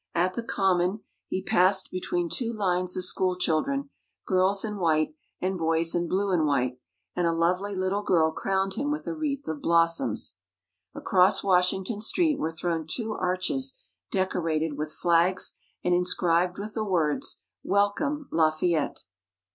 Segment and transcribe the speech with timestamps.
[0.15, 3.91] At the Common, he passed between two lines of school children,
[4.25, 6.79] girls in white, and boys in blue and white;
[7.15, 10.39] and a lovely little girl crowned him with a wreath of blossoms.
[10.95, 13.79] Across Washington Street, were thrown two arches
[14.09, 15.53] decorated with flags,
[15.83, 19.01] and inscribed with the words: WELCOME, LAFAYETTE!